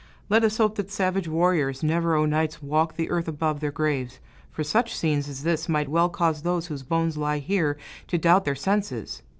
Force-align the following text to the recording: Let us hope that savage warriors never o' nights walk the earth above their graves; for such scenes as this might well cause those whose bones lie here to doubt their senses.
Let 0.29 0.43
us 0.43 0.57
hope 0.57 0.77
that 0.77 0.89
savage 0.89 1.27
warriors 1.27 1.83
never 1.83 2.15
o' 2.15 2.25
nights 2.25 2.59
walk 2.59 2.95
the 2.95 3.11
earth 3.11 3.27
above 3.27 3.59
their 3.59 3.69
graves; 3.69 4.17
for 4.49 4.63
such 4.63 4.97
scenes 4.97 5.29
as 5.29 5.43
this 5.43 5.69
might 5.69 5.89
well 5.89 6.09
cause 6.09 6.41
those 6.41 6.65
whose 6.65 6.81
bones 6.81 7.17
lie 7.17 7.37
here 7.37 7.77
to 8.07 8.17
doubt 8.17 8.45
their 8.45 8.55
senses. 8.55 9.21